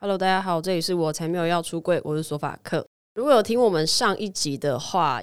[0.00, 2.86] Hello，大家好，这里是我才没有要出柜，我是索法克。
[3.16, 5.20] 如果有听我们上一集的话，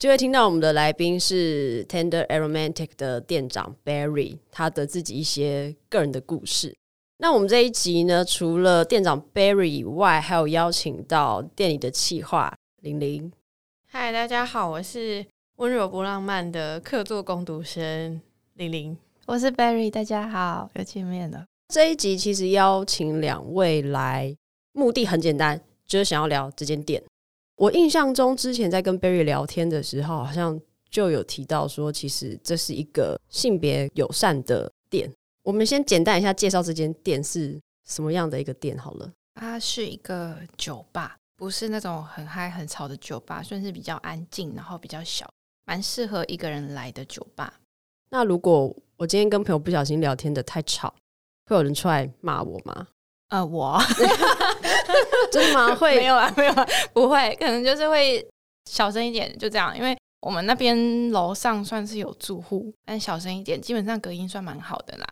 [0.00, 6.76] 就会听到我们的来宾是 Tender Aromantic 的店长 Barry，他的自己一些个人的故事。
[7.18, 12.52] 那我们这一集呢，除了店长 Barry 以外，还有邀请到店里的企划
[12.82, 13.30] 玲玲。
[13.88, 15.24] 嗨，大家好，我是
[15.58, 18.20] 温柔不浪漫的客座攻读生
[18.54, 18.98] 玲玲。
[19.26, 21.46] 我是 Barry，大家好，又见面了。
[21.68, 24.34] 这一集其实邀请两位来，
[24.72, 27.02] 目的很简单，就是想要聊这间店。
[27.56, 35.10] 我印象中之前在跟 Berry 聊天的时候，好像就有提到说，其实这是一个性别友善的店。
[35.42, 39.10] 我们先简单一下介绍这间店是什么样的一个店好了。
[39.34, 45.28] 它是一个酒吧，不是那种很嗨很吵的酒吧，算是比较安静，然后比较小，
[45.64, 47.60] 蛮适合一个人来的酒吧。
[48.10, 50.94] 那如果我今天跟朋友不小心聊天的太吵，
[51.46, 52.86] 会有人出来骂我吗？
[53.28, 53.76] 呃，我
[55.32, 55.74] 真的吗？
[55.74, 58.24] 会没有啊，没有啊，不会， 可能就是会
[58.70, 59.76] 小声一点，就这样。
[59.76, 65.06] 因为我们那边楼上算是有住户，但小声一点，基本上隔音算蛮好的啦。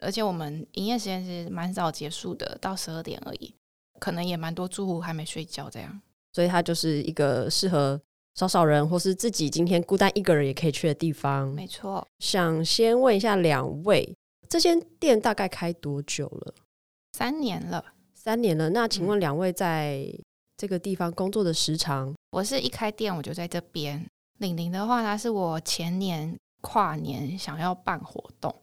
[0.00, 3.54] 而且我们营业时间是蛮早结束的，到十二点而已，
[3.98, 6.00] 可能也蛮多住户还没睡觉这样。
[6.32, 8.00] 所以它就是一个适合
[8.34, 11.48] 少少人或是自己今天孤单一个人也可以去的地方。
[11.48, 14.14] 没错，想先问一下两位。
[14.48, 16.54] 这间店大概开多久了？
[17.12, 18.70] 三年了，三年了。
[18.70, 20.06] 那请问两位在
[20.56, 22.14] 这个地方工作的时长？
[22.30, 24.04] 我是一开店我就在这边。
[24.38, 28.54] 玲玲的话，她是我前年跨年想要办活动，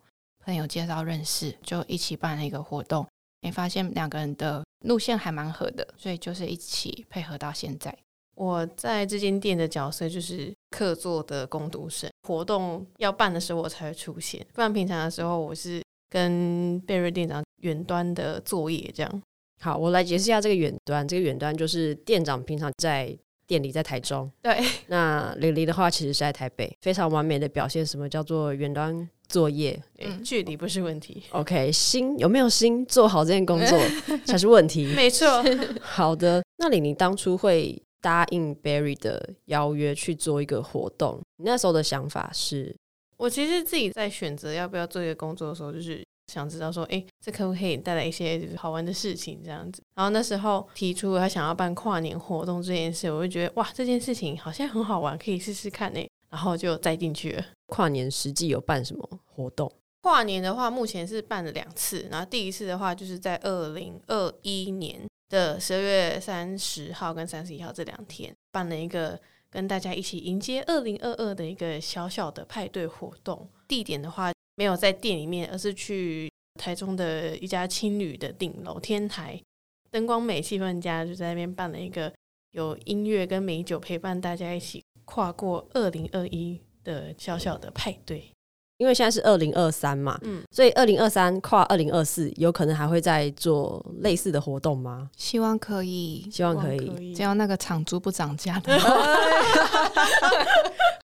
[0.43, 3.05] 朋友介绍认识，就一起办了一个活动。
[3.41, 7.95] 也发现两个人的路线还蛮合的，所以就是一起配合到现在。
[8.33, 19.21] 我在这间店的角色就是客座的工读生，活动要办的时候我才会出现，不然平常的时候我是跟贝瑞店长远端的作业这样。
[19.61, 23.15] 好，我来解释一下这个远端，这个远端就是店长平常在
[23.47, 31.23] 店里在台中，对，那李玲的话其实是在台北，非常完美的表现什么叫做远端作业，嗯，距离不是问题。
[31.29, 33.79] OK，心有没有心做好这件工作
[34.25, 35.27] 才是问题，没错。
[35.79, 37.81] 好的，那李玲当初会。
[38.05, 42.75] 答应 Barry 的邀约去做一个活动，你那时候的想法是？
[43.17, 49.81] 我其实自己在选择要不要做一个工作的时候，就是想知道说，哎，这可不可以带来一些就是好玩的事情这样子。
[49.95, 56.07] 然后那时候提出他想要办跨年活动这件事，我就觉得哇，这件事情好像很好玩，可以试试看呢。
[56.29, 57.43] 然后就栽进去了。
[57.65, 59.71] 跨年实际有办什么活动？
[60.03, 65.01] 跨年的话，目前是办了两次，然后第一次的话就是在二零二一年。
[65.35, 69.19] 的十二月三十号跟三十一号这两天，办了一个
[69.49, 73.45] 跟大家一起迎接二零二二的一个小小的派对活动。
[73.67, 79.37] 地点的话，没有在店里面，而是去台中的一家青旅的顶楼天台，
[79.91, 82.09] 灯光美，气氛佳，就在那边办了一个
[82.51, 88.31] 有音乐跟美酒陪伴大家一起跨过二零二一的小小的派对。
[88.77, 95.09] 因为现在是二零二三嘛，嗯，所以二零二三跨二零二四，有可能还会再做类似的活动吗？
[95.15, 98.77] 希望可以，希望可以，只要那个场租不涨价的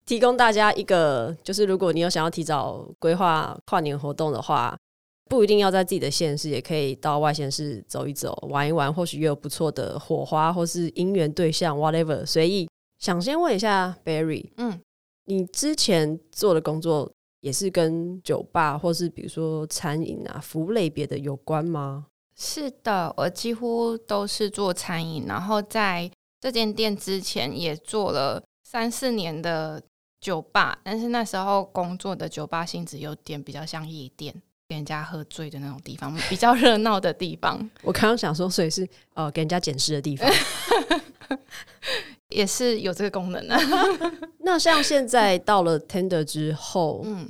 [0.05, 4.77] 提供大家一个，就是如果你有想要提早规划跨年活动的话，
[5.29, 12.69] 不一定要在自己的县市，也可以到外县市走一走，玩一玩，或许也有不错的火花，或是姻缘对象，whatever，随意。
[12.99, 14.79] 想先问一下 Barry，嗯，
[15.25, 17.11] 你之前做的工作，
[17.47, 22.07] 也是跟酒吧或是比如说餐饮啊、服务类别的有关吗？
[22.35, 29.81] 是的，我几乎都是做餐饮，然后在这间店之前也做了三四年的
[30.19, 37.57] 酒吧，但是那时候工作的酒吧性质有点比较像夜店，给人家喝醉的那种地方，比较热闹的地方。
[37.83, 40.29] 我刚刚想说，所以是呃给人家捡尸的地方。
[42.29, 43.57] 也是有这个功能的。
[44.39, 47.25] 那像现在到了 Tender 之后，嗯，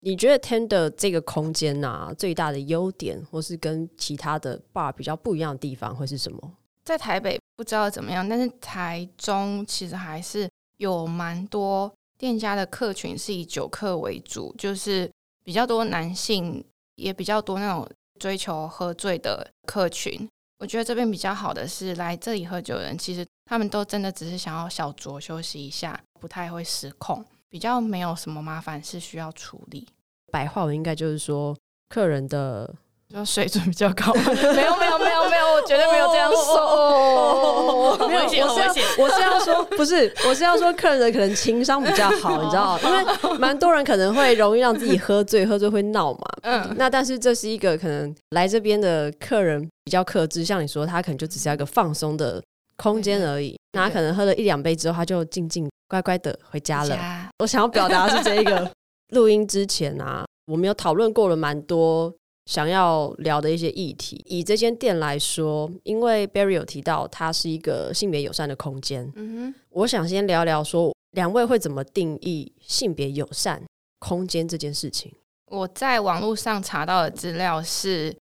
[0.00, 6.52] 你觉得 Tender 这个空间啊，最大的优点，或是跟其他的 bar 比较不一样的地方，会是什么？
[6.84, 15.08] 在台北不知道怎么样，但是台中其实还是有蛮多店家的客群是以酒客为主，就是
[15.44, 16.62] 比较多男性，
[17.00, 17.88] 也比较多那种
[18.18, 20.28] 追求喝醉的客群。
[20.58, 29.88] 我觉得这边比较好的是，来这里喝酒的人，其实他们都真的只是想要小酌休息一下，不太会失控，比较没有什么麻烦事需要处理。
[30.30, 31.56] 白话文应该就是说，
[31.88, 32.74] 客人的
[33.12, 34.12] 就水准比较高。
[34.14, 37.96] 没有没有没有没有，我绝对没有这样说。
[37.96, 38.84] 好危险，好危险！
[38.98, 46.20] 我是要说，不是，我是要说，客人的可能情商比较好，你知道，因为蛮多人可能会容易让自己喝醉，喝醉会闹嘛。
[46.42, 52.40] 嗯，那但是这是一个可能来这边的客人比较克制，像你说，他可能就只是一个放松的
[52.76, 53.58] 空间而已。
[53.72, 56.96] 那他可能喝了一两杯之后，他就静静乖乖的回家了。
[57.40, 58.70] 我想要表达的是这一个。
[59.10, 62.14] 录音之前啊，我们有讨论过了蛮多。
[62.50, 73.62] 想要聊的一些议题，以这间店来说，因为 Berry 有提到它是一个性别友善的空间，嗯哼，我想先聊聊说，两位会怎么定义性别友善
[74.00, 75.12] 空间这件事情？
[75.46, 78.16] 我在网络上查到的资料是，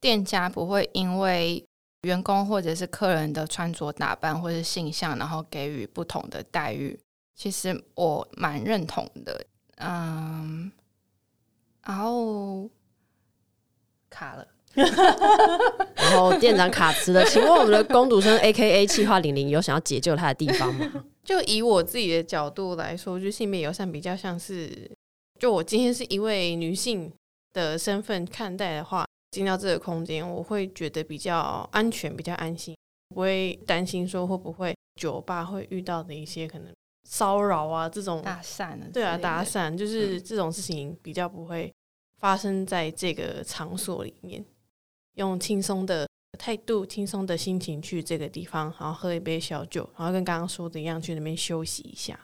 [0.00, 1.62] 店家不会因为
[2.04, 6.98] 员工或者是客人的穿着打扮或是性向，然后给予不同的待遇。
[7.36, 9.44] 其实我蛮认同的，
[9.76, 10.72] 嗯，
[11.84, 12.70] 然后。
[14.10, 14.46] 卡了，
[15.94, 17.24] 然后店长卡词了。
[17.24, 18.86] 请问我们的工读生 A.K.A.
[18.86, 21.04] 气化玲玲有想要解救他的地方吗？
[21.24, 24.90] 就以我自己的角度来说，就性别友善比较像是，
[25.38, 27.12] 就我今天是一位女性
[27.52, 32.74] 的身份看待的话，进到这个空间，我会觉得比较安全，比较安心，
[33.14, 36.72] 不会担心说会不会酒吧会遇到的一些可能
[37.06, 41.70] 骚扰啊这种搭讪，对啊，搭讪就是这种事情比较不会。
[42.18, 44.44] 发生在这个场所里面，
[45.14, 46.06] 用轻松的
[46.38, 52.18] 态度、轻松的心情去这个地方，然后喝一杯小酒，然后跟刚刚说的一样，去那边休息一下。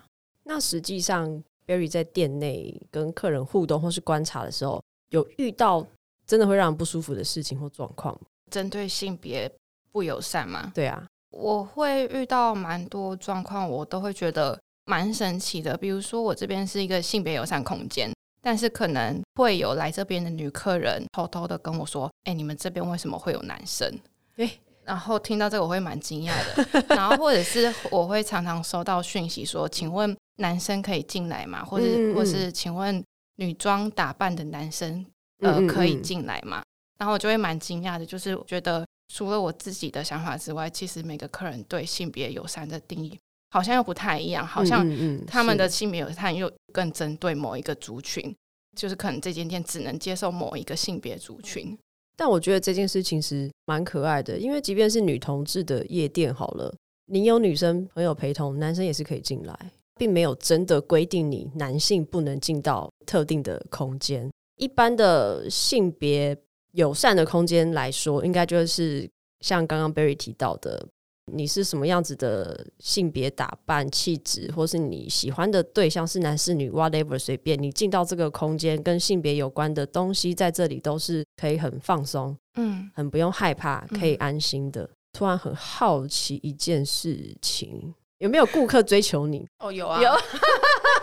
[0.45, 5.87] 那实际上，Barry 在店内跟客人互动或是观察的时候，有遇到
[6.27, 8.27] 真的会让人不舒服的事情或状况吗？
[8.51, 9.51] 针对性别
[9.91, 10.71] 不友善吗？
[10.75, 15.77] 对啊，我会遇到蛮多状况，我都会觉得蛮神奇的。
[15.77, 18.14] 比如说，我这边是一个性别友善空间。
[18.45, 23.91] 但是可能会有来这边的女客人偷偷的跟我说：“哎、欸，你们这边为什么会有男生？”
[24.37, 26.85] 对、欸，然后听到这个我会蛮惊讶的。
[26.95, 33.03] 然后或者是我会常常收到讯息说：“请问男生可以进来吗？”或者或是请问
[33.37, 35.07] 女装打扮的男生
[35.39, 36.63] 呃可以进来吗？
[36.99, 43.19] 然后我就会蛮惊讶的，就是觉得除了我自己的想法之外，其实每个客人对性别友善的定义。
[43.55, 44.85] 好像又不太一样，好像
[45.29, 48.35] 他们的性别友善又更针对某一个族群，
[48.77, 51.79] 就是可能这间店只能接受某一个性别族群。
[52.17, 56.75] 但我觉得这件事情是蛮可爱的，因为即便是女同志的夜店好了，
[57.07, 59.57] 你有女生朋友陪同，男生也是可以进来，
[59.95, 64.29] 并没有真的规定你男性不能进到特定的空间。
[64.57, 66.37] 一般的性别
[66.73, 69.09] 友善的空间来说，应该就是
[69.43, 70.85] 像刚刚 Berry 提到的。
[71.33, 84.83] 你是什么样子的性别打扮、气质，或是你喜欢的对象是男是女，whatever，随便你进到这个空间，跟性别有关的东西在这里都是可以很放松，嗯，很不用害怕，可以安心的。
[84.83, 89.47] 嗯、突然很好奇一件事情，有没有顾客追求你？
[89.61, 90.13] 哦，有啊，有，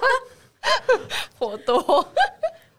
[1.39, 2.07] 颇多，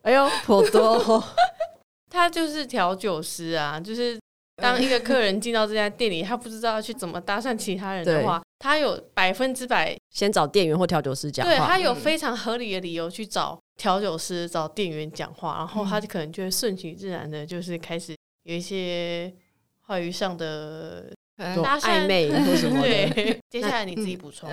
[0.02, 1.24] 哎呦，颇多，
[2.08, 4.21] 他就是调酒师啊，就是。
[4.62, 11.52] 当一个客人进到这家店里，他不知道要去怎么搭讪其他人的话，他有百分之百先找店员或调酒师讲话。
[11.52, 18.14] 对，他有非常合理的理由去找调酒师、找店员讲话，然后他就可能就会顺其自然的，就是开始
[18.44, 19.32] 有一些
[19.80, 22.88] 话语上的搭讪暧昧或什么的。
[22.88, 24.48] 对， 接下来你自己补充。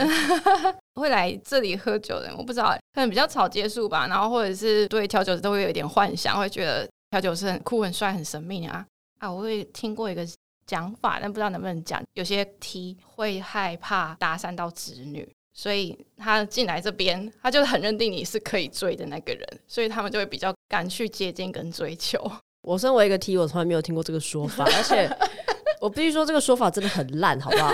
[0.99, 8.85] 会来这里喝酒的人，我不知道，可能比较草接触吧，然后或者是对调酒师都会有一点幻想，会觉得调酒师很酷、很帅、很神秘啊。
[9.19, 10.25] 啊，我会听过一个
[10.65, 12.01] 讲法，但不知道能不能讲。
[12.13, 22.19] 有些 T 会害怕搭讪到直女，所以他进来这边，他就很认定你是可以追的那个人，所以他们就会比较敢去接近跟追求。
[22.61, 25.09] 我身为一个 T，我从来没有听过这个说法，而且
[25.81, 27.73] 我必须说这个说法真的很烂，好不好？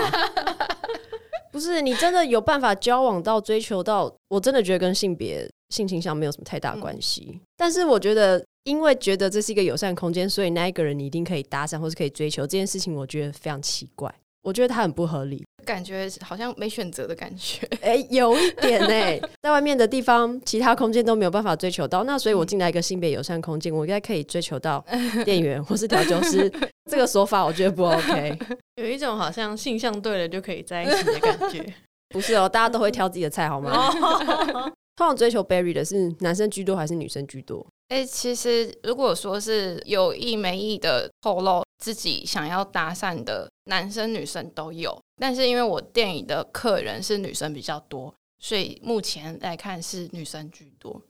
[1.52, 7.30] 不是你真的有办法交往到追求到，我真的觉得跟性别性倾向没有什么太大关系。
[7.34, 8.44] 嗯、但是我觉得。
[8.66, 14.12] 因为觉得这是一个友善空间，所以那一个人你一定可以搭讪，或是可以追求这件事情，我觉得非常奇怪。
[14.42, 17.64] 我觉得他很不合理，感觉好像没选择的感觉。
[17.80, 24.84] 哎、欸，有一点呢、欸，在外面的地方，其他空间都没有办法追求到，那所以我进来一个性别友善空间，我应该可以追求到
[25.24, 26.52] 店员或是调酒师。
[26.90, 28.38] 这个说法我觉得不 OK，
[28.76, 31.64] 有一种好像性向对了就可以在一起的感觉。
[32.10, 33.90] 不是哦，大家都会挑自己的菜好吗？
[34.94, 37.66] 通常追求 Berry 的是男生居多还是女生居多？
[37.88, 51.00] 哎、欸，其实如果说是有意没意的透露自己想要搭讪的男生女生都有，但是因为我店里的客人是女生比较多，所以目前来看是女生居多。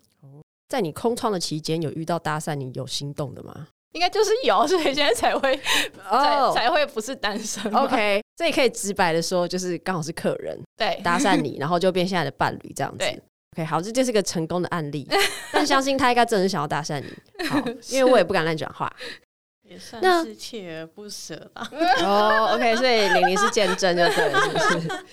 [0.68, 3.68] 在你空窗的期间，有遇到搭讪你有心动的吗？
[3.92, 5.58] 应该就是有，所以现在才会
[6.10, 7.72] 哦才才会不是单身。
[7.74, 13.22] OK，这也可以直白的说，就是刚好是客人对搭讪你， 然后就变现在的伴侣这样子。
[13.56, 15.08] 对 OK，好，这就是个成功的案例，
[15.50, 17.46] 但相信他应该真的是想要搭讪你。
[17.46, 17.58] 好，
[17.90, 18.92] 因为我也不敢乱讲话。
[19.68, 21.68] 也算是锲而不舍吧。
[22.04, 25.04] 哦，OK，所以玲玲是见证就对了，是不是？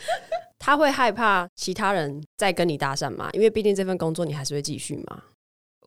[0.60, 3.30] 他会害怕其他人再跟你搭讪吗？
[3.34, 5.24] 因为毕竟这份工作你还是会继续嘛。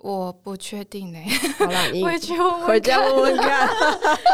[0.01, 3.69] 我不确定呢、欸，好啦，你回去问问回家问问看。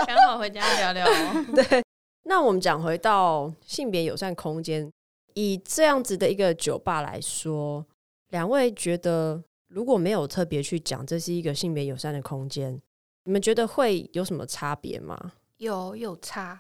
[0.07, 1.47] 刚好回家聊聊哦。
[1.55, 1.83] 对，
[2.25, 4.91] 那我们讲回到性别友善空间，
[5.35, 7.85] 以这样子的一个酒吧来说，
[8.33, 12.81] 两位觉得如果没有特别去讲这是一个性别友善的空间，
[13.25, 15.33] 你们觉得会有什么差别吗？
[15.59, 16.59] 有有差。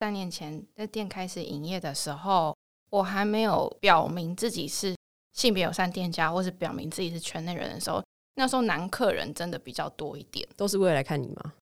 [0.00, 2.56] 三年前在店开始营业的时候，
[2.90, 4.96] 我还没有表明自己是
[5.34, 8.02] 性别友善店家，或是表明自己是圈内人的时候，
[8.36, 10.48] 那时候男客人真的比较多一点。
[10.56, 11.52] 都是为了来看你吗？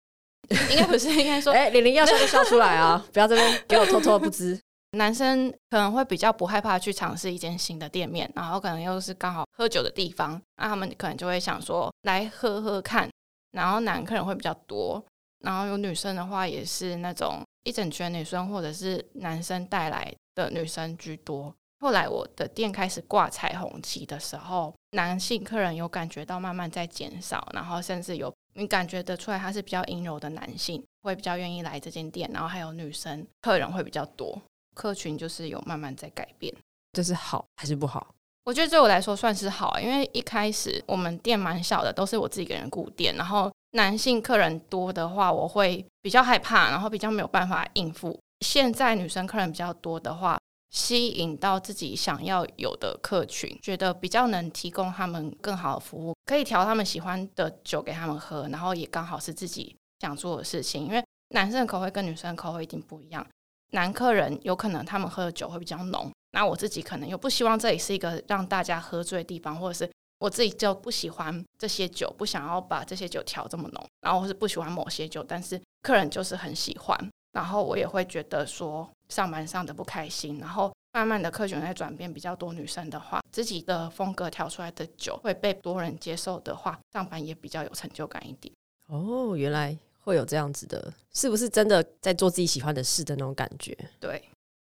[0.71, 3.05] 应该不是，应该说， 哎、欸，玲玲要笑就笑出来啊！
[3.13, 4.59] 不要这边给我偷偷的不知。
[4.93, 13.09] 男生可能会比较不害怕去尝试一间新的店面，然后可能又是刚好喝酒的地方，那他们可能就会想说来喝喝看。
[13.53, 15.03] 然后男客人会比较多，
[15.41, 21.55] 然后有女生的话也是那种一整圈女生或者是男生带来的女生居多。
[21.81, 34.41] 后来我的店开始挂彩虹旗的时候，男性客人有感觉到慢慢在减少，然后甚至有你感觉得出来他是比较阴柔的男性，会比较愿意来这间店，然后还有女生客人会比较多，
[34.75, 36.55] 客群就是有慢慢在改变。
[36.93, 38.15] 这是好还是不好？
[38.45, 48.19] 我觉得对我来说算是好，因为一开始我们店蛮小的，都是我自己一个人顾店，然后男性客人多的话，我会比较害怕，然后比较没有办法应付。
[48.41, 50.37] 现在女生客人比较多的话，
[50.71, 60.85] 吸引到自己想要有的客群，觉得比较能提供他们更好的服务，可以调他们喜欢的酒给他们喝，然后也刚好是自己想做的事情。
[60.85, 63.25] 因为男生的口味跟女生的口味一定不一样，
[63.73, 66.11] 男客人有可能他们喝的酒会比较浓。
[66.31, 88.55] 那我自己可能又不希望这里是一个让大家喝醉的地方，或者是我自己就不喜欢这些酒，不想要把这些酒调这么浓，然后或是不喜欢某些酒，但是客人就是很喜欢，然后我也会觉得说上班上的不开心，然后慢慢的客群在转变，比较多女生的话，自己的风格调出来的酒会被多人接受的话，上班也比较有成就感一点。
[88.87, 93.77] 哦，原来会有这样子的，是不是真的在做自己喜欢的事的那种感觉？
[93.99, 94.23] 对，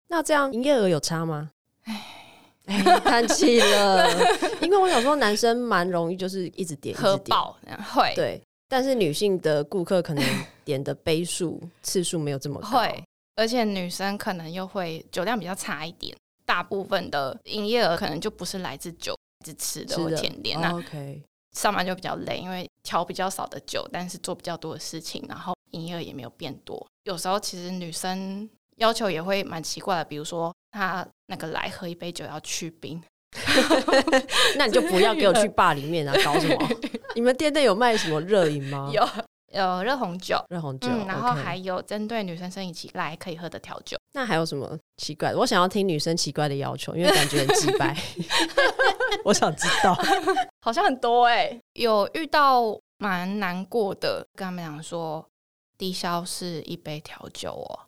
[0.09, 1.50] 那这样营业额有差吗？
[2.66, 4.07] 哎，叹气了，
[4.61, 7.57] 因为我想说，男生蛮容易就是一直点喝爆，
[7.95, 8.12] 会。
[8.14, 10.23] 对，但是女性的顾客可能
[10.66, 13.04] 点的杯数次数没有这么高，会，
[13.37, 16.14] 而且女生可能又会酒量比较差一点，
[16.45, 31.06] 大部分的营业额可能就不是来自酒，来自吃的或甜点，那 OK，上班就比较累，因为调比较少的酒，但是做比较多的事情，然后营业额也没有变多，有时候其实女生要求也会蛮奇怪的，比如说她。
[31.30, 32.98] 那个来喝一杯酒要去冰
[34.56, 36.14] 那你就不要给我去坝里面啊！
[36.24, 36.68] 搞什么？
[37.14, 38.90] 你们店内有卖什么热饮吗？
[38.90, 39.06] 有
[39.52, 43.98] 有热红酒，热红酒、嗯，然后还有针对女生生理期来可以喝的调酒。
[44.14, 45.36] 那还有什么奇怪的？
[45.36, 47.94] 我想要听女生奇怪的要求，因为感觉很直白。
[49.25, 49.94] 我想知道，
[50.62, 55.25] 好像很多哎、欸，有遇到蛮难过的，跟他们讲说
[55.76, 57.80] 低消是一杯调酒哦，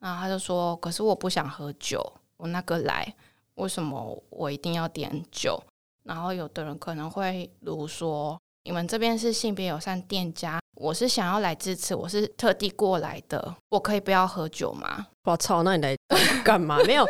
[0.00, 2.12] 然后他就说，可是我不想喝酒。
[2.36, 3.12] 我那个来，
[3.56, 5.60] 为什么我一定要点酒？
[6.04, 15.96] 然后有的人可能会如说：“你们这边是性别友善店家，我是想要来支持，我是特地过来的，我可以不要喝酒吗？”我操，那你来
[16.44, 16.78] 干嘛？
[16.86, 17.04] 没有，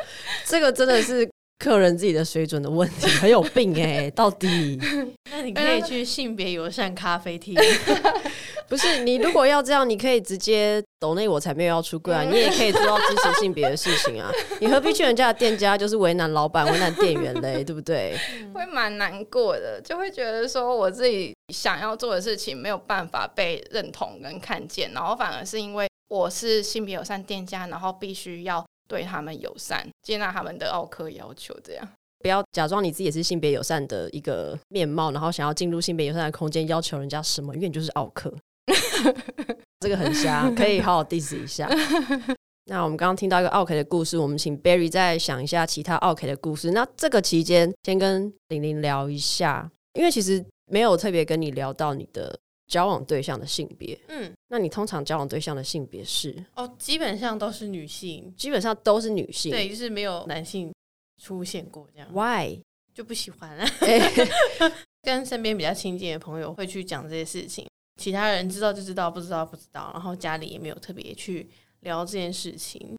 [0.47, 4.11] 这个真的是客人自己的水准的问题， 很有病哎、欸！
[4.13, 4.79] 到底？
[5.31, 7.55] 那你可以去性别友善咖啡厅。
[8.69, 12.23] 不是你如果要这样，你可以直接抖内我才没有要出柜啊！
[12.23, 14.31] 你也可以做到支持性别的事情啊！
[14.61, 17.65] 你何必去人家的店家，就是为难老板、为难店员嘞？
[17.65, 18.15] 对不对？
[18.53, 31.89] 会蛮难过的，就会觉得说我自己想要做的事情没有办法被认同跟看见，然后反而是因为我是性别友善店家，然后必须要对他们友善，接纳他们的奥克要求，这样。
[32.21, 37.55] 不要假装你自己也是性别友善的一个面貌，然后想要进入性别友善的空间，要求人家什么？
[37.55, 38.35] 因为你就是奥克。
[39.79, 41.71] 这个很瞎，可以好好 diss 一下。
[42.67, 46.73] 那我们刚刚听到一个奥克的故事，我们请 Berry 再想一下其他奥克的故事。
[46.73, 53.99] 那这个期间，先跟玲玲聊一下，因为其实没有特别跟你聊到你的交往对象的性别。
[54.09, 56.45] 嗯，那你通常交往对象的性别是？
[56.55, 60.73] 哦，基本上都是女性，基本上都是女性，对，就是没有男性
[61.21, 62.09] 出现过这样。
[62.13, 62.61] Why？
[62.95, 63.69] 就不喜欢啊。
[65.03, 67.67] 跟身边比较亲近的朋友会去讲这些事情。
[67.97, 71.49] 其他人知道就知道，不知道不知道，然后家里也没有特别去
[71.81, 72.97] 聊这件事情。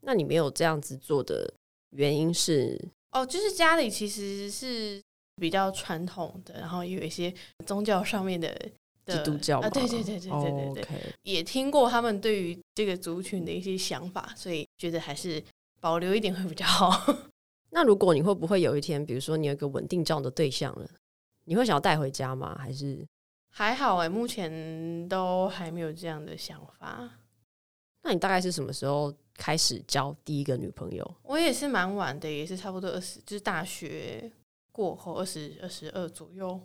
[0.00, 1.50] 那你没有这样子做的
[1.90, 2.78] 原因是？
[3.12, 5.00] 哦，就是家里其实是
[5.36, 7.32] 比较传统的，然后也有一些
[7.64, 8.54] 宗教上面，的
[9.06, 15.42] 基督教，啊，对对对对对对对.也听过他们对于这个族群的一些想法，所以觉得还是
[15.80, 17.14] 保留一点会比较好。
[17.70, 20.88] 那如果你会不会有一天，比如说你有一个稳定交往的对象了，
[21.44, 22.56] 你会想要带回家吗？
[22.58, 23.06] 还是
[23.50, 27.10] 还好哎，目前都还没有这样的想法。
[28.02, 31.14] 那你大概是什么时候开始交第一个女朋友？
[31.22, 34.30] 我也是蛮晚的，也是差不多二十，就是大学
[34.72, 36.60] 过后二十二十二左右。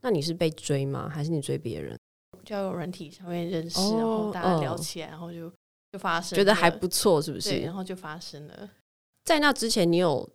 [0.00, 1.08] 那你是被追吗？
[1.08, 1.98] 还是你追别人？
[2.44, 5.52] 交友软体上面认识，哦、然后大家聊起来，哦、然后就
[5.92, 7.50] 就发生，觉得还不错，是不是？
[7.50, 8.70] 对，然后就发生了。
[9.24, 10.28] 在那之前，你有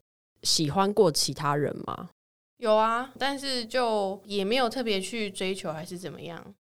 [0.43, 2.09] 喜欢过其他人吗？
[2.57, 6.53] 有啊，但是就也没有特别去追求，还是怎么样。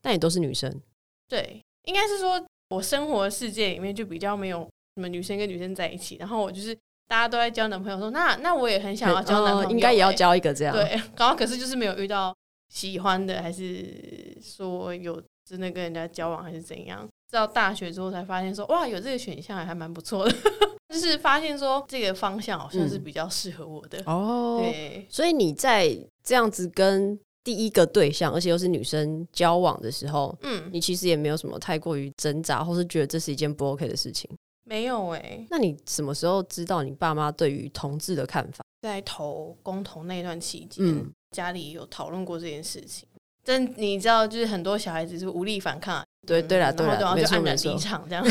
[0.00, 0.80] 但也都是女生。
[1.28, 2.44] 对，应该是说。
[2.70, 4.66] 我生活的世界里面就比较没有
[4.96, 6.76] 什么女生跟女生在一起，然后我就是
[7.08, 10.74] 大家都在交男朋友说，说那那我也很想要交男朋友，欸，应该也要交一个这样。
[10.74, 12.34] 对， 然后可是就是没有遇到
[12.72, 17.06] 喜欢的，还是说有真的跟人家交往，还是怎样？
[17.30, 20.34] 到大学之后才发现说，哇，有这个选项还蛮不错的，
[20.94, 24.58] 就是发现说这个方向好像是比较适合我的，嗯、哦。
[24.60, 27.18] 对，所以你在这样子跟。
[27.44, 34.30] 第一个对象，而且又是女生交往的时候，嗯，你其实也没有什么太过于挣扎，或是觉得这是一件不 OK 的事情。
[34.64, 38.64] 没有哎、欸，那你什么时候知道你爸妈对于同志的看法？
[38.82, 43.08] 在投公投那段期间，嗯、家里有讨论过这件事情。
[43.44, 48.24] 但你知道，就是很多小孩子是无力反抗，对对啦，对啦，然后就黯然离场这样。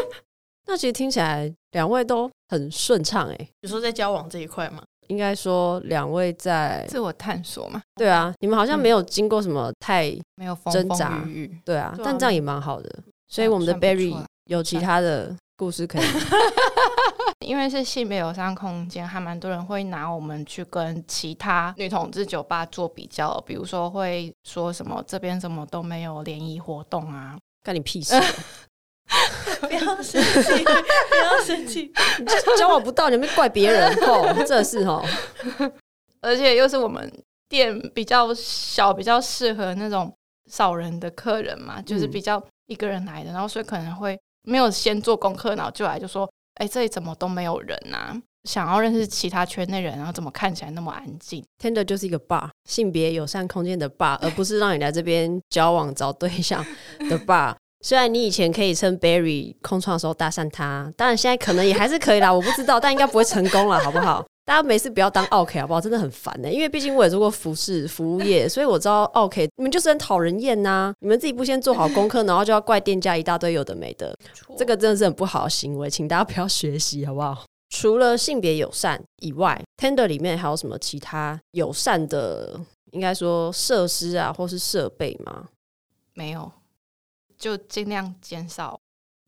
[0.66, 4.82] 那其实听起来两位都很顺畅哎，比如说在交往这一块嘛。
[5.08, 7.82] 应该说，两位在自我探索嘛？
[7.96, 11.26] 对啊，你们好像没有经过什么太没有挣扎，
[11.64, 12.88] 对啊，但这样也蛮好的。
[13.26, 16.02] 所以我们的 Berry 有其他的故事可以，
[17.46, 28.14] 因为是性别友善空间，还蛮多人会拿我们去跟其他女同志酒吧做比较，比如说会说什么这边怎么都没有联谊活动啊，干你屁事！
[29.60, 31.92] 不要生气，不要生气，
[32.56, 35.04] 交往不到，你们怪别人哦，这是哦。
[36.22, 37.12] 而且又是我们
[37.50, 40.10] 店比较小，比较适合那种
[40.50, 48.20] 少人的客人嘛，就是比较一个人来的，然后所以可能会没有先做功课，然后就来就说，哎，这里怎么都没有人呐？
[48.48, 56.64] 想要认识其他圈内人，然后怎么看起来那么安静？Tinder 就是一个 bar，性别友善空间的 bar， 而不是让你来这边交往找对象
[57.10, 57.54] 的 bar。
[57.82, 64.24] 虽然你以前可以趁 Barry 空窗的时候搭讪他，当然现在可能也还是可以啦，我不知道，但应该不会成功了，好不好？
[64.44, 65.80] 大家没事不要当 OK 好不好？
[65.80, 77.44] 真的很烦呢、欸，因为毕竟我也做过服饰服务业， 所以我知道 OK 你们就是很讨人厌呐，你们自己不先做好功课，然后就要怪店家一大堆有的没的，错这个真的是很不好的行为，请大家不要学习好不好？
[77.68, 82.58] 除了性别友善以外，Tender 里面还有什么其他友善的，
[82.90, 85.46] 应该说设施啊，或是设备吗？
[86.14, 86.50] 没有。
[87.38, 88.78] 就尽量减少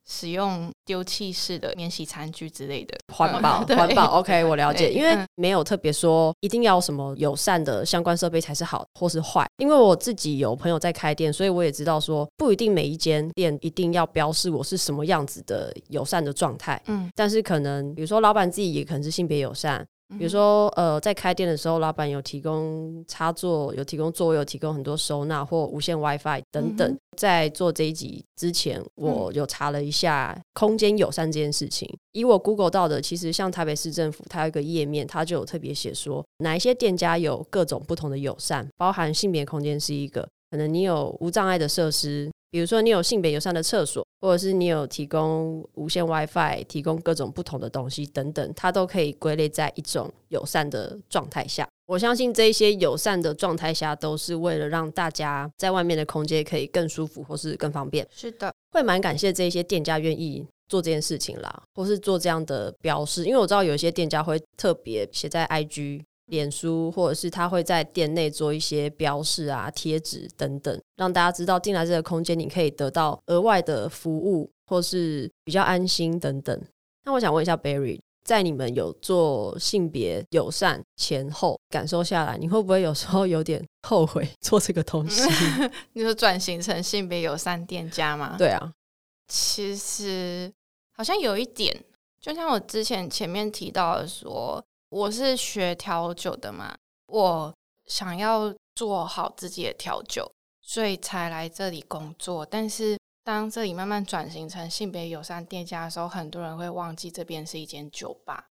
[0.09, 4.19] 使用丢弃式的免洗餐具之类的，环保 环保。
[4.19, 9.47] OK， 我了解，因为没有特别说一定要什么友善的相关设备才是好或是坏。
[9.59, 16.81] 因为我自己有朋友在开店，所以我也知道说不一定每一间店一定要标示我是什么样子的友善的状态。
[16.87, 19.87] 嗯，但是可能比如说老板自己也可能是性别友善。
[20.19, 26.91] 比如说，呃，在开店的时候，老板有提供插座，有提供座位，有提供很多收纳或无线 WiFi 等等。
[26.91, 31.89] 嗯、在做这一集之前，我有查了一下空间友善这件事情。
[31.93, 42.31] 嗯、以我 Google 到的，其实像台北市政府，它有一个页面，它就有特别写说，哪一些店家有各种不同的友善，包含性别空间是一个，可能你有无障碍的设施。
[42.51, 51.67] 比如说，你有性别友善的厕所，或者是你有提供无线 WiFi，提供各种不同的东西等等，它都可以归类在一种友善的状态下。
[51.87, 58.07] 我相信这一些友善的状态下，都是为了让大家在外面的空间可以更舒服，或是更方便。
[58.15, 66.03] 是的，会蛮感谢这一些店家愿意做这件事情啦，或是做这样的标示，因为我知道有一些店家会特别写在 IG。
[66.33, 76.59] 脸书，或者是他会在店内做一些标示啊、贴纸等等，让大家知道进来这个空间你可以得到额外的服务，或是比较安心等等。
[77.05, 85.29] 那我想问一下 Berry，在你们有做性别友善前后感受下来，你会不会有时候有点后悔 做这个东西？
[85.93, 88.37] 你说转型成性别友善店家吗？
[88.39, 88.73] 对啊，
[89.29, 90.51] 其实
[90.97, 91.85] 好像有一点，
[92.23, 94.65] 就像我之前前面提到的说。
[94.93, 96.77] 我是学调酒的嘛，
[97.07, 97.55] 我
[97.87, 102.45] 想要做好自己的调酒，所以才来这里工作。
[102.45, 108.49] 但是当这里慢慢转型成性别友善店家的时候，很多人会忘记这边是一间酒吧，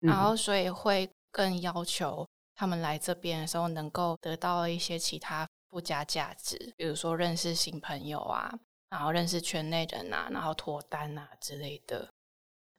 [0.00, 8.50] 嗯、然后所以会更要求他们来这边的时候能够得到一些其他附加价值，比如说认识新朋友啊，
[8.88, 12.08] 然后认识圈内人啊，然后脱单啊之类的。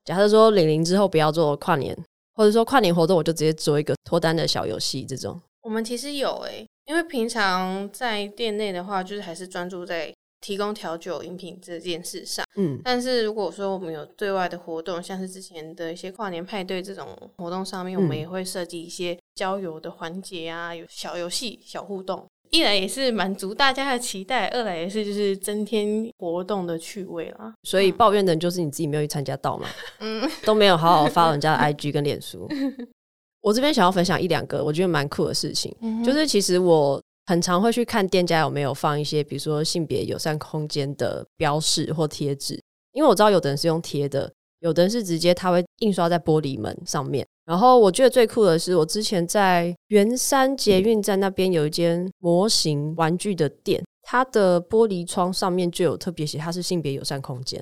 [0.03, 1.95] 假设说领零之后不要做跨年，
[2.33, 5.41] 或者说跨年活动，我就直接做一个脱单的小游戏这种。
[5.61, 12.45] 我们其实有诶、欸，因为平常在店内的话，就是还是专注在提供调酒饮品这件事上。
[12.57, 22.27] 嗯，但是如果说我们有对外的活动，像是之前的一些跨年派对这种活动上面，我们也会设计一些交友的环节啊，有小游戏、小互动。
[22.53, 27.51] 一来也是满足大家的期待，二来也是就是增添活动的趣味啦。
[27.63, 29.67] 所以抱怨的人就是你自己没有去参加到嘛，
[29.99, 32.47] 嗯，都没有好好发人家的 IG 跟脸书。
[33.41, 42.61] 我这边想要分享一两个我觉得蛮酷的事情，嗯、就是其实我很常会去看店家有没有放一些，比如说性别友善空间的标示或贴纸，
[42.91, 47.25] 因为我知道有的人是用贴的，有的人是直接他会印刷在玻璃门上面。
[47.45, 57.61] 然后我觉得最酷的是，我之前在圆山捷运站那边有一间模型玩具的店，它的玻璃窗上面就有特别写它是性别友善空间。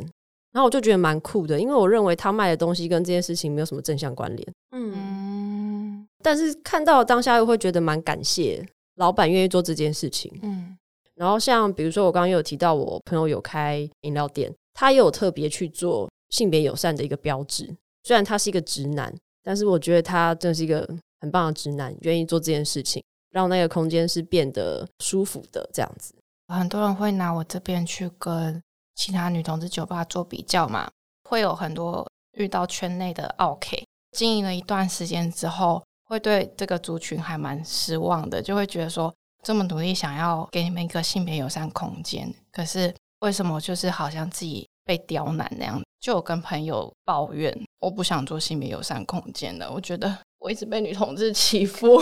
[0.54, 4.48] 然后我就觉得蛮酷的，因为我认为他卖的东西跟这件事情没有什么正向关联。
[4.72, 8.62] 嗯，但是看到当下又会觉得蛮感谢
[8.98, 10.30] 老板愿意做这件事情。
[10.42, 10.78] 嗯，
[11.16, 19.14] 然后像比如说我刚刚有提到我朋友有开饮料店，他也有特别去做性别友善的一个标志，虽然他是一个直男。
[19.44, 20.88] 但是我觉得他真是一个
[21.20, 26.14] 很棒的直男，愿意做这件事情，让那个空间是变得舒服的这样子。
[26.48, 28.62] 很多人会拿我这边去跟
[28.94, 30.88] 其他女同志酒吧做比较嘛，
[31.28, 33.76] 会有很多遇到圈内的奥客，
[34.12, 39.12] 经营了一段时间之后，会对这个族群还蛮失望的，就会觉得说，
[39.42, 45.82] 这么努力想要给你们一个性别友善空间，可是为什么就是好像自己被刁难那样？
[46.00, 52.02] 就有跟朋友抱怨，我不想做性别友善空间的，我觉得我一直被女同志欺负。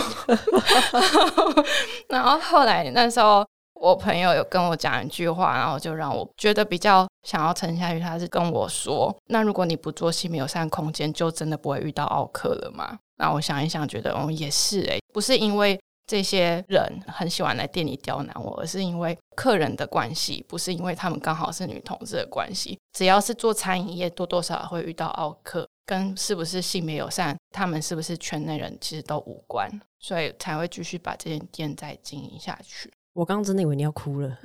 [2.08, 7.98] 然后后来那时候，我朋友有跟我讲一句话，然后就让我觉得比较想要沉下去。
[7.98, 15.80] 他是跟我说：“那如果你不做性别友善空间，就真的不会遇到奥克了吗？”那我想一想，觉得哦，也是诶，不是因为。
[16.06, 22.76] 这些人很喜欢来店里刁难我，而是因为客人的关系，不是因为他们刚好是女同志的关系。
[22.92, 32.88] 只要是做餐饮业，多多少少会遇到奥客，跟是不是性别友善，他们是不是圈内人，其实都无关，所以才会继续把这间店再经营下去。
[33.12, 34.38] 我刚刚真的以为你要哭了。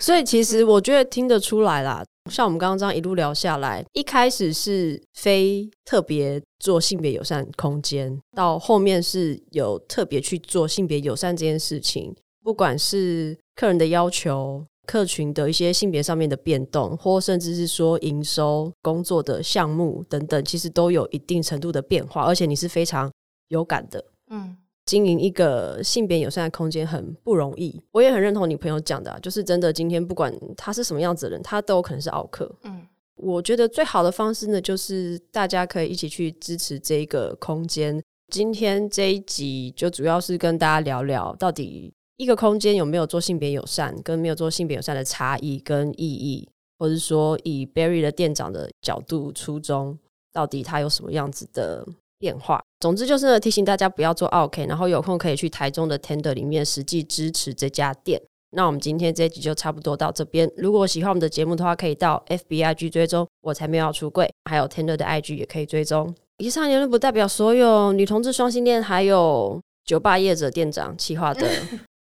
[0.00, 23.10] 所以其实我觉得听得出来啦，像我们刚刚这样一路聊下来，一开始是非特别做性别友善空间，到后面是有特别去做性别友善这件事情，不管是客人的要求、客群的一些性别上面的变动，或甚至是说营收、工作的项目等等，其实都有一定程度的变化，而且你是非常
[23.48, 24.56] 有感的，嗯。
[24.86, 32.54] 经营一个性别友善的空间很不容易，我也很认同你朋友讲的啊，就是真的，今天不管他是什么样子的人，他都有可能是奥客。
[32.64, 37.98] 嗯，我觉得最好的方式呢，就是大家可以一起去支持这一个空间。
[38.30, 46.48] 今天这一集就主要是跟大家聊聊，到底一个空间有没有做性别友善，跟没有做性别友善的差异跟意义，
[46.78, 49.98] 或者说以 Berry 的店长的角度初衷，
[50.32, 51.86] 到底他有什么样子的
[52.18, 52.62] 变化。
[52.78, 58.20] 总之就是，提醒大家不要做 OK，，然后有空可以去台中的 Tender 里面实际支持这家店。
[58.56, 60.48] 那我们今天这一集就差不多到这边。
[60.56, 66.14] 如果喜欢我们的节目的话，可以到 FBIG 追踪，我才没有要出柜，还有 Tender 的 IG 也可以追踪。
[66.38, 71.48] 以上言论不代表所有女同志双性恋还有酒吧业者店长企划的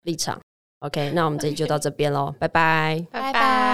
[0.03, 0.41] 立场。
[0.81, 3.71] OK，那我们这集就到这边喽，拜拜，拜拜。